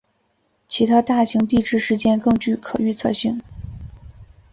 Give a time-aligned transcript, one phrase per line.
[0.67, 3.39] 其他大型地质事件更具可预测性。